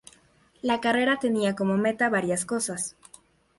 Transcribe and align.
La 0.63 0.81
carrera 0.81 1.19
tenía 1.19 1.53
como 1.55 1.77
meta 1.77 2.09
varias 2.09 2.43
cosas. 2.43 2.95